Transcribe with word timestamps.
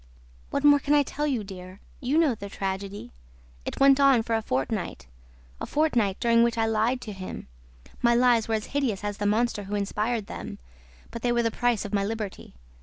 "What 0.49 0.63
more 0.63 0.79
can 0.79 0.95
I 0.95 1.03
tell 1.03 1.27
you, 1.27 1.43
dear? 1.43 1.79
You 1.99 2.17
now 2.17 2.29
know 2.29 2.33
the 2.33 2.49
tragedy. 2.49 3.11
It 3.65 3.79
went 3.79 3.99
on 3.99 4.23
for 4.23 4.35
a 4.35 4.41
fortnight 4.41 5.05
a 5.59 5.67
fortnight 5.67 6.19
during 6.19 6.41
which 6.41 6.57
I 6.57 6.65
lied 6.65 7.01
to 7.01 7.11
him. 7.13 7.45
My 8.01 8.15
lies 8.15 8.47
were 8.47 8.55
as 8.55 8.65
hideous 8.73 9.03
as 9.03 9.17
the 9.17 9.27
monster 9.27 9.65
who 9.65 9.75
inspired 9.75 10.25
them; 10.25 10.57
but 11.11 11.21
they 11.21 11.31
were 11.31 11.43
the 11.43 11.51
price 11.51 11.85
of 11.85 11.93
my 11.93 12.03
liberty. 12.03 12.55